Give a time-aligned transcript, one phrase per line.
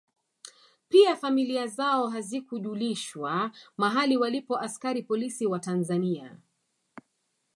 [0.89, 6.37] Pia familia zao hazikujulishwa mahali walipo askari polisi wa Tanzania